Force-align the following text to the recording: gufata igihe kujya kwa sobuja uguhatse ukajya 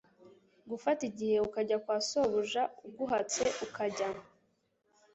gufata 0.69 1.01
igihe 1.09 1.37
kujya 1.53 1.77
kwa 1.83 1.97
sobuja 2.07 2.61
uguhatse 2.87 3.41
ukajya 3.65 4.07